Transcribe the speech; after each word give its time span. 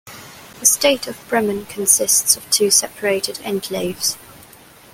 The 0.59 0.65
state 0.65 1.05
of 1.05 1.23
Bremen 1.29 1.67
consists 1.67 2.35
of 2.35 2.49
two 2.49 2.71
separated 2.71 3.35
enclaves. 3.43 4.17